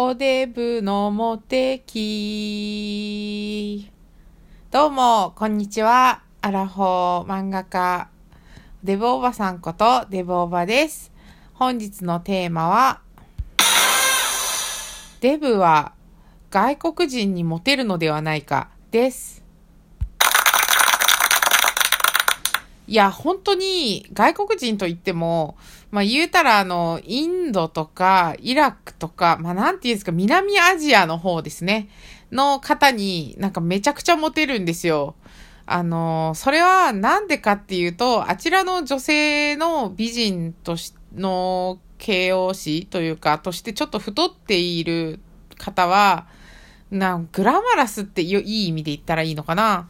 [0.00, 3.90] おデブのモテキ
[4.70, 6.22] どうも、こんにちは。
[6.40, 8.08] アラフォー漫画家、
[8.84, 11.10] デブおばさんことデブおばです。
[11.52, 13.00] 本日のテーマは、
[15.20, 15.94] デブは
[16.52, 19.37] 外国人にモテるのではないかです。
[22.88, 25.58] いや、本当に外国人といっても、
[25.90, 31.90] まあ言うたらあの、インドとかイラクとか、まあなんていうんですか、南アジアの方ですね、
[32.32, 35.16] の方になんかめちゃくちゃモテるんですよ。
[35.66, 45.20] あの、それはなんでかっていうと、あちらの女性の美人とし、の形容詞というか、としてちょっと太っている
[45.58, 46.26] 方は、
[46.90, 49.88] なグラマラスっていい意味で言ったらいいのかな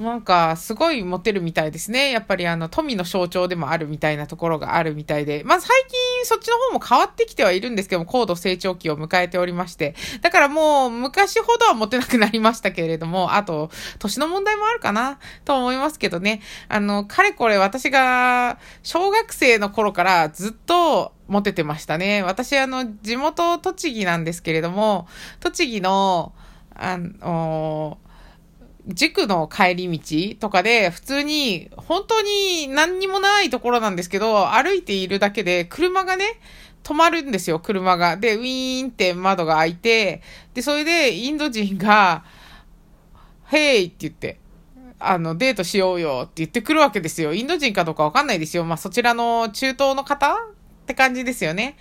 [0.00, 2.12] なんか、すごいモテるみたいですね。
[2.12, 5.42] やっぱりあの、富の象徴でもあるみたいなところがあるみたいで。
[5.44, 9.96] まあ、最近そっちの方も変わってきてはいるんですけども、高度成長期を迎えておりまして。
[10.22, 16.42] だからもう、昔ほどはモテなくなりましたけれども、あと、年の問題もあるかな、と思いますけどね。
[16.68, 22.22] あの、かれこれ私が、小学生の頃からずっと、モテてましたね。
[22.22, 25.08] 私、あの、地元栃木なんですけれども、
[25.40, 26.32] 栃木の、
[26.74, 27.98] あの、
[28.88, 36.40] 塾の帰り道とかで普通に本当に何にもないところなんですけど歩いているだけで車がね
[36.82, 38.16] 止まるんですよ車が。
[38.16, 40.22] でウィーンって窓が開いて
[40.54, 42.24] でそれでインド人が
[43.46, 44.40] 「ヘイ!」って言って
[44.98, 47.34] あのデートしようよって言ってくるわけですよ。
[47.34, 48.64] インド人かどうかわかんないですよ。
[48.64, 50.36] まあそちらの中東の方っ
[50.86, 51.76] て感じですよね。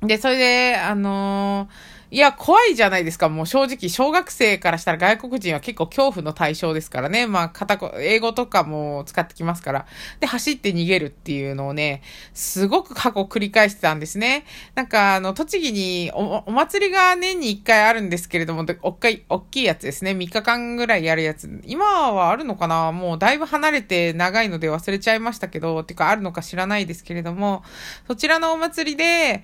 [0.00, 3.28] で、それで、あのーいや、怖いじゃないですか。
[3.28, 7.26] もう正直、小学生からしたら外国人は結構恐怖の対象ですからね。
[7.26, 9.86] まあ、片、英語とかも使ってきますから。
[10.20, 14.44] で、走って逃げるっていうのをね、すごく過去繰り返してたんですね。
[14.76, 20.12] なんか、あの、栃木にお祭りが年に1回あるんですけれども、おっかい、大きいやつですね。
[20.12, 21.50] 3日間ぐらいやるやつ。
[21.66, 22.92] 今はあるのかな？
[22.92, 27.64] もうだいぶ離れて長いので忘れちゃいましたけど、てかあるのか知らないですけれども、
[28.06, 29.42] そちらのお祭りで、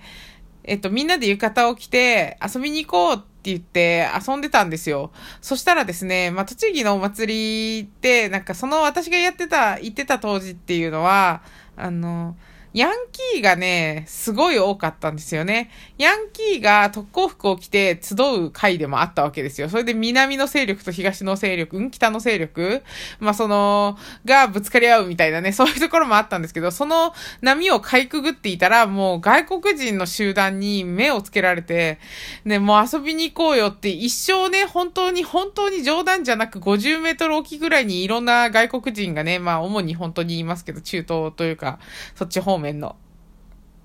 [0.63, 5.11] えっと、みんなで浴衣を着て遊びに行こうって言って遊んでたんですよ。
[5.41, 11.41] そしたらですね、まあ、栃木のお祭りって、なんかその私がやってた、行ってた当時っていうのは、
[11.75, 12.35] あの、
[12.73, 15.69] ヤンキーがね、すごい多かったんですよね。
[15.97, 19.67] ヤンキーが特攻服を着て集う会でもあったわけですよ。
[19.67, 22.81] それで南の勢力と東の勢力、うん北の勢力
[23.19, 31.99] まあ、その、がぶつかり合うみたいなね、そういうところもあったんですけど、その波をかいくぐっていたら、もう外国人の集団に目をつけられて、
[32.45, 41.79] ね、もう遊びに行こうよって一生ね、本当に本当に冗談じゃなく50メートル沖ぐらいにいろんな外国人がね、まあ主に本当に言いますけど、中東というか、
[42.15, 42.95] そっち方面面の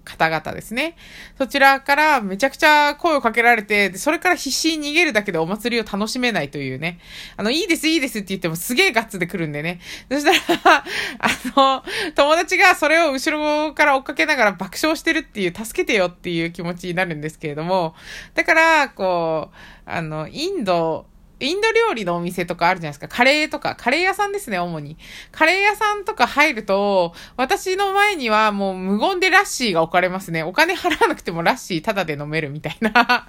[0.06, 0.96] 方々ですね。
[1.36, 7.00] そちらからめちゃくちゃ声をかけられて、それから必死に逃げるだけでお祭りを楽しめないというね。
[7.36, 9.80] あの、いいです、いいですって言ってもすげえガッツで来るんでね。
[10.10, 10.84] そしたら、
[11.18, 13.30] あの、友達がそれを後
[13.66, 17.96] ろから追っかけながら爆笑してるっていう、助けてよっていう気持ちになるんですけれども、
[18.34, 21.06] だから、こう、あの、インド、
[21.38, 23.08] インド料理のお店とかあるじゃないですか。
[23.08, 24.96] カレーとか、カレー屋さんですね、主に。
[25.32, 30.42] カレー屋さんとか入ると、私の前にはもう無言でラッシーが置かれますね。
[30.42, 33.26] お金払わなくてもラッシータダで飲めるみたいな。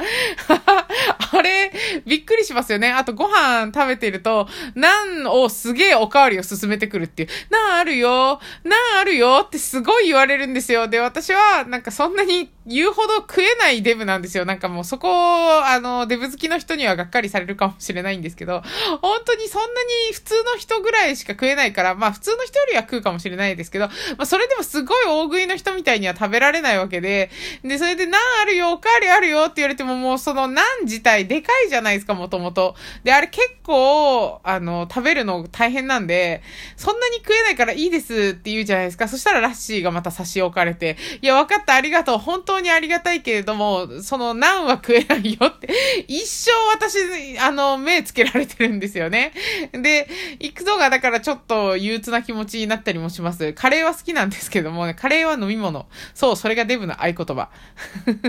[1.31, 1.72] あれ、
[2.06, 2.91] びっくりしますよね。
[2.91, 7.30] あとご飯食べてると、ナンをすげえおかわりを進めてくるっていう。
[7.50, 10.88] ナンあるよナンあるよってすごい言われるんですよ。
[10.88, 14.46] で、私はなんかそんなに言うほど食えないデブなんですよ。
[14.46, 18.62] なんかもうそこを、あの、デブ好きの人にはがっかりされるかもしれないんですけど、
[19.02, 19.68] 本当にそんな
[20.09, 27.29] に普通の人ぐらいしか食えないから、まあ普通の人よりは食うかもしれないですけど、まあそれでもすごい大食いの人みたいには食べられないわけで、
[27.64, 32.75] で、それでナンあるよ、おかわりあるよって言われてももうそのナン自体でかいじゃないですか、もともと。
[33.03, 36.42] で、あれ結構、あの、食べるの大変なんで、
[36.75, 39.08] そんなに食えないからいいですって言うじゃないですか。
[39.08, 42.18] そしたらラッシーがまた差し置かれて、いや、分かった、ありがとう。
[42.18, 45.70] 本当にありがたいけれども、そのナンは食えないよって、
[46.08, 49.34] 一生私、あの、目つけられてるんですよね。
[49.72, 50.08] で、
[50.40, 53.53] 行くのがだからちょっと憂鬱な気持ちになったりもします。
[53.53, 55.88] カレーは好きなんですけども、ね、カレーは飲み物。
[56.14, 57.50] そう、それがデブの合言葉。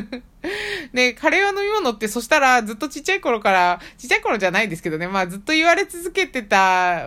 [0.93, 6.59] で、カレーは飲み物って、そしたらずっとちっちゃい頃から、ちっちゃい頃じゃないですけどね、まあずっと言われ続けてた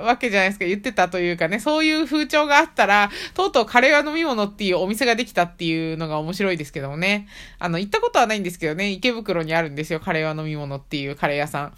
[0.01, 7.27] わけじゃないですか、言ってたというかね、そういう風潮があったら、とうとうカレーは飲み物っていうお店ができたっていうのが面白いですけどもね。
[7.59, 11.73] あの、行ったことはないんですけどね、池袋にあるんですよ、カレーは飲み物っていうカレー屋さん。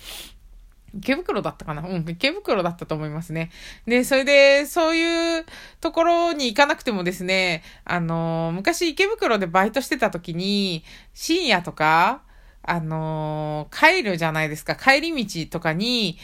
[0.96, 1.82] 池袋だったかな？
[1.82, 3.50] うん、池袋だったと思いますね。
[3.88, 5.46] で、それで、そういう
[5.82, 10.84] ところに行かなくてもですね、あの、昔池袋でバイトしてた時に、
[11.16, 12.22] 深夜とか
[12.64, 14.76] あのー、帰るじゃないですか。
[14.76, 16.18] 帰り道とかに、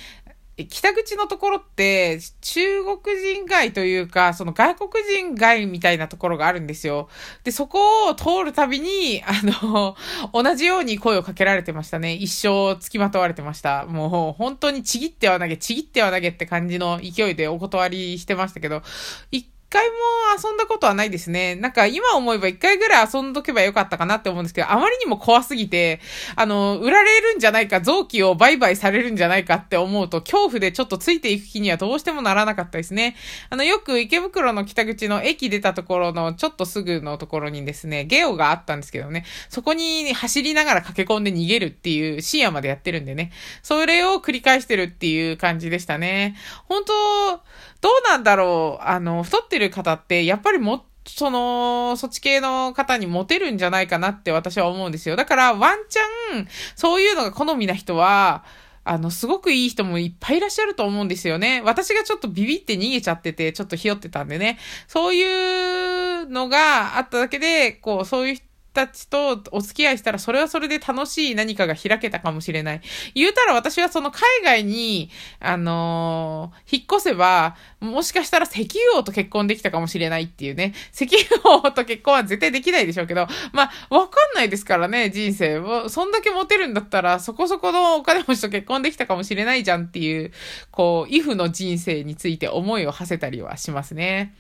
[0.67, 7.07] 北口のところって、中国人街というか、その外国人街みたいなところがあるんですよ。
[7.43, 9.95] で、そこを通るたびに、あの、
[10.33, 12.13] 同じように声をかけられてましたね。
[12.13, 13.85] 一生付きまとわれてました。
[13.85, 18.81] もう、本当にちぎっては投げ、ちぎっては投げって感じの勢いでお断りしてましたけど、
[19.31, 19.95] 一回も
[20.43, 21.55] 遊んだことはないですね。
[21.55, 25.99] なんか今思えば一回ぐらい遊んどけばよかったかなって思うんですけど、あまりにも怖すぎて、
[26.35, 33.15] あの、売られるんじゃないか、臓器を売買されるんじゃないかって思うと、恐怖でちょっとついていく気にはどうしてもならなかったですね。
[33.49, 43.31] あの、よく池袋の北口の駅出たところのちょっとすぐのところにですね、ゲオがあったんですけどね、そこに走りながら駆け込んで逃げるっていう深夜までやってるんでね、
[43.61, 46.35] それを繰り返してるっていう感じでしたね。
[46.67, 46.93] 本当
[47.81, 55.15] どうなんだろうあの、太ってる方って、やっぱりも、その、そっち系の方にモテるんじゃないかなって私は思うんですよ。
[55.15, 58.43] だから、ワンチャン、そういうのが好みな人は、
[58.83, 61.61] あの、すごくいい人もいっぱいいらっしゃると思うんですよね。
[61.63, 64.57] 私がちょっとビビって逃げちゃってて、ちょっとひよってたんでね。
[64.87, 68.37] そういうのがあっただけで、こう、そういう
[68.79, 72.81] たちとお付き合いしたら、それはそれで楽しい何かが開けたかもしれない。
[73.13, 75.09] 言うたら私はその海外に、
[75.39, 80.73] あのー、引っ越せば、もしかしたら石油王と結婚できたかもしれないっていうね。
[80.93, 85.61] 石油王と結婚は絶対できないでしょうけど、まあ、わかんないですからね、人生。
[85.89, 90.31] そんだけモテるんだったら、そこそこのお金持ちと結婚できたかもしれないじゃんっていう、
[90.71, 94.33] こう、イフの人生について思いを馳せたりはしますね。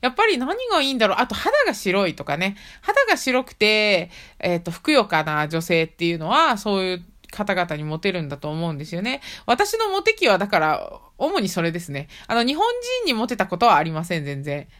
[0.00, 2.56] やっぱり何がいいんだろうあと肌が白いとかね。
[2.80, 9.20] 肌が白くて、えっ、ー、と、ふくよかな女性っていうのは、そういう方々にモテるんだと思うんですよね。
[9.46, 12.08] 私のモテ期はだから、主にそれですね。
[12.26, 12.64] あの、日本
[13.04, 14.68] 人にモテたことはありません、全然。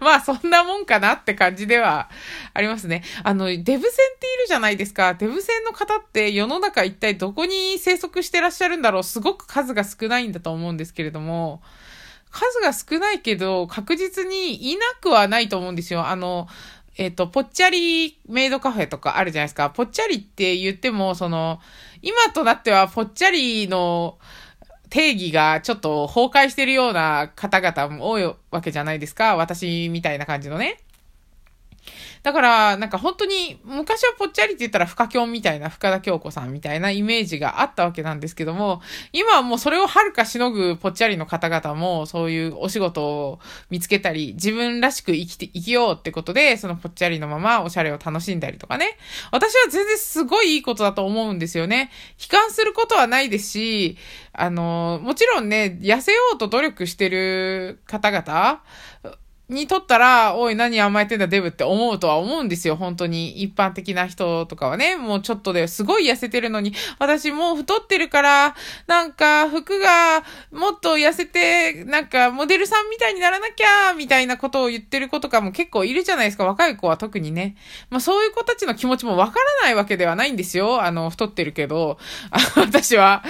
[0.00, 2.08] まあ、そんなもんかなって感じでは
[2.52, 3.02] ありますね。
[3.22, 5.14] あの、デブ戦っているじゃないですか。
[5.14, 9.02] デブ戦の方って世の中一体どこに生息してらっしゃるんだろう。
[9.02, 11.62] すごく数が少ないんだと思うんですけれども、
[12.34, 16.08] 数が少ないけど、確実にいなくはないと思うんですよ。
[16.08, 16.48] あの、
[16.96, 19.70] えっ、ー、と、ぽっちゃりメイドカフェとかあるじゃないですか。
[19.70, 21.60] ぽっちゃりって言っても、その、
[22.02, 24.18] 今となってはぽっちゃりの
[24.90, 29.36] 定義がちょっと崩壊してるような方々も多いわけじゃないですか。
[29.36, 30.83] 私みたいな感じのね。
[32.24, 38.80] だから、なんか本当に、昔はぽっちゃりって言ったら深きょんみたいな、深田京子さんみたいなイメージがあったわけなんですけども、
[39.12, 48.96] 今はもうそれをはるかしのぐぽっちゃりの方々も、そういうお仕事を見つけたり、自分らしく生きて、生きようってことで、そのぽっちゃりのままおしゃれを楽しんだりとかね。
[49.30, 51.90] 私は全然すごいいいことだと思うんですよね。
[52.18, 53.98] 悲観することはないですし、
[54.32, 58.62] あの、もちろんね、痩せようと努力してる方々、
[59.48, 62.76] にとったら、おい、何甘えてんだ、デブって思うとは思うんですよ。
[62.76, 63.42] 本当に。
[63.42, 68.54] 一般的な人とかはね、もうちょっとですごい痩せてるのに、私もう太ってるから、
[68.86, 76.46] なんか服がもっと痩せて、なんかモデルさんみたいにならなきゃ、みたいなことを言ってる子とかも結構いるじゃないですか。
[76.46, 77.56] 若い子は特にね。
[77.90, 80.82] まあそういう子たちの気持ちもわからないわけではないんですよ。
[80.82, 81.98] あの、太ってるけど、
[82.56, 83.22] 私は。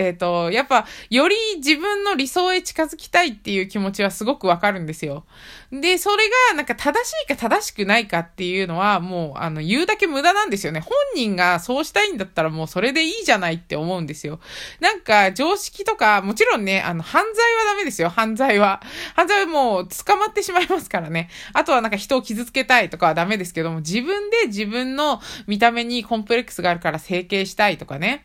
[0.00, 5.26] えっ、ー、と、やっぱ、より自分の理想へ近づきたいっていう気持ちはすごくわかるんですよ。
[5.70, 10.80] で、それが、なんか正しいか正しくないかっていうのは、もう、あの、言うだけ無駄なんですよね。
[10.80, 14.40] 本人がそうしたいんだったらもうそれでいいじゃないって思うんですよ。
[14.80, 18.80] なんか、常識とか、もちろんね、あの、犯罪はダメですよ、犯罪は。
[19.14, 21.28] 犯罪はもう、捕まってしまいますからね。
[21.52, 28.24] あとはなんか人を傷つけたいとかはダメですけども、自分で自分の見た目にコンプレックスがあるから整形したいとかね。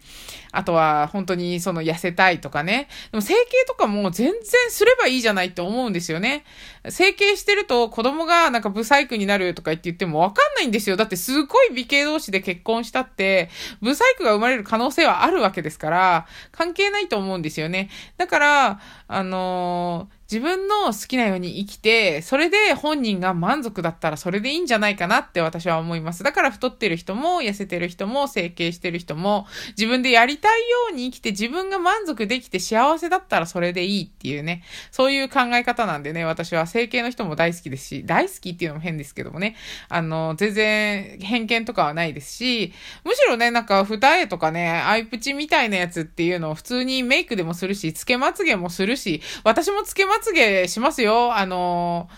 [0.55, 2.87] あとは、本当にその痩せたいとかね。
[3.11, 6.45] でも整形とかも全然すればいいじゃないって思うんですよね。
[6.89, 10.95] 整形してると子供がなんかブサイクになるとか言って言ってもわかんないんですよ。
[10.95, 13.49] だってすごい美形同士で結婚したって、
[13.81, 17.89] ブサイクが生まれる可能性はあるわけですから、関係ないと思うんですよね。
[18.17, 26.23] だから、あのー自分の好きなように生きて、それで本人が満足だったらそれでいいんじゃないかなって私は思います。
[26.23, 29.45] だから太ってる人も痩せてる人も整形してる人も
[29.77, 39.55] 自分でやりたいように生きて自分が満足できて幸せだったらそれでいいっていうね、そういう考え方なんでね、私は整形の人も大好きですし、大好きっていうのも変ですけどもね、
[39.89, 51.35] あの、全然偏見とかはないですし、むしろね、なんか二重とかね、アイプチみたいなやつっていうのを普通にメイクでもするし、つけまつげもするし、私もつけままつげしますよ。
[51.35, 52.09] あの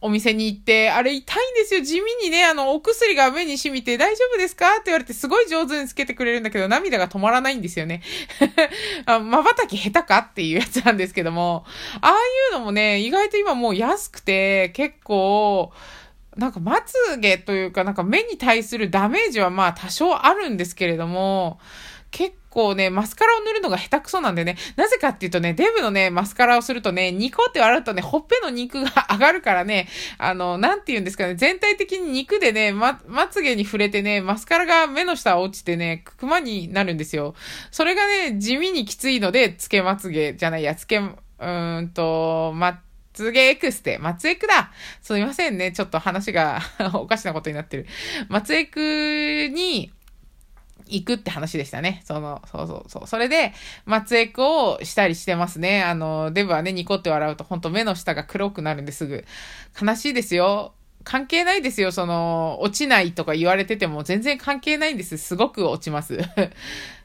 [0.00, 1.80] お店に行って、あれ痛いんですよ。
[1.80, 4.74] 地味にね、あの、お薬が目に染みて大丈夫ですか？
[4.74, 8.02] って言われてすごい上手につけてくれるんだけど、涙が止まらないんですよね。
[9.06, 11.64] あ瞬き下手かっていうやつなんですけども、
[12.00, 12.14] ああい
[12.50, 15.72] うのもね、意外と今もう安くて、結構、
[16.36, 21.58] なんかまつげというか、なんか目に対するダメージはまあ多少あるんですけれども、
[22.12, 29.88] 結構ね、マスカラを塗るのが下手くそなんでね、なぜかっていうとね、デブのね、マスカラをするとね、ニコって笑うとね、ほっぺの肉が上がるからね、
[30.18, 37.34] あの、なんて言うんですかね、全体的に肉でね、ま、まつげに触れてね、マスカラが目の下落ちてね、クマになるんですよ。
[37.70, 42.80] それがね、地味にきついので、つけまつげじゃないや、つけ、うーんと、ま、
[43.18, 44.70] つげエクステ、まつエクだ
[45.02, 45.72] すいませんね。
[45.72, 46.60] ちょっと話が
[46.94, 47.86] おかしなことになってる。
[48.28, 49.90] まつエクに、
[50.90, 52.02] 行くって話でしたね。
[52.04, 53.06] その、そうそうそう。
[53.06, 53.52] それで、
[53.86, 55.82] 松江区をしたりしてますね。
[55.82, 59.24] あの、デブはね、ニコって笑うと、ほんと目の下が黒くなるんですぐ。
[59.80, 60.72] 悲しいですよ。
[61.04, 61.92] 関係ないですよ。
[61.92, 65.16] その、落ちないとか言われてても全然関係ないんです。
[65.16, 66.18] すごく落ちます。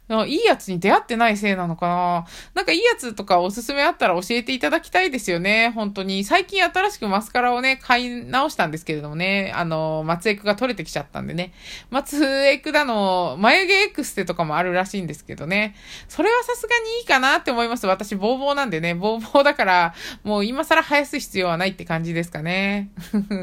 [0.10, 5.72] いいやつに出会ってないせいなのかななんかいいやつとかおすすめあったら教えていただきたいですよね。
[5.74, 6.24] 本当に。
[6.24, 9.52] 最近新しくマスカラをね、買い直したんですけれどもね。
[9.56, 11.54] あの、松エクが取れてきちゃったんでね。
[11.90, 15.76] 松エクだの、眉毛エクステとかもあるらしいんですけどね。
[16.10, 17.88] それはさすがにいいかなって思います。
[17.88, 18.96] 私、ボーボーなんでね。
[18.96, 19.94] ボーボーだから、
[20.24, 22.90] もう今更生やす必要はないって感じですかね。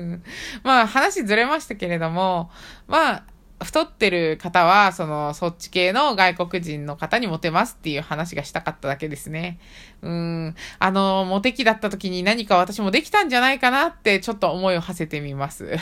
[0.63, 2.51] まあ、話ずれましたけれども、
[2.87, 3.25] まあ、
[3.63, 9.59] 太ってる方は、その、そっち系の外国人の方にモテますっていう話がしたかっただけですね。
[10.03, 10.55] うん。
[10.79, 15.77] あの、モテ期だった時に何か私もできたんじゃないかなってちょっと思いを馳せてみます。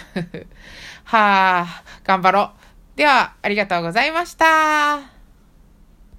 [1.04, 1.66] はあ、
[2.04, 2.52] 頑張ろ
[2.94, 2.98] う。
[2.98, 5.17] では、ありがとうございました。